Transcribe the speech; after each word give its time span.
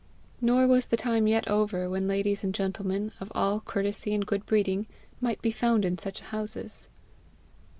Nor 0.41 0.65
was 0.65 0.87
the 0.87 0.97
time 0.97 1.27
yet 1.27 1.47
over, 1.47 1.87
when 1.87 2.07
ladies 2.07 2.43
and 2.43 2.55
gentlemen, 2.55 3.11
of 3.19 3.31
all 3.35 3.59
courtesy 3.59 4.15
and 4.15 4.25
good 4.25 4.47
breeding, 4.47 4.87
might 5.19 5.43
be 5.43 5.51
found 5.51 5.85
in 5.85 5.99
such 5.99 6.21
houses. 6.21 6.89